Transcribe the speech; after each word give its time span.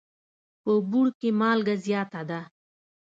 په 0.63 0.71
بوړ 0.89 1.07
کي 1.19 1.29
مالګه 1.39 1.75
زیاته 1.85 2.21
ده. 2.29 2.39